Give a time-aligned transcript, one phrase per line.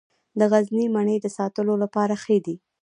[0.39, 2.55] د غزني مڼې د ساتلو لپاره ښې دي.